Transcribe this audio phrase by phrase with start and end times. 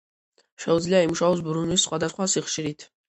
[0.63, 2.89] შეუძლია იმუშაოს ბრუნვის სხვადასხვა სიხშირით.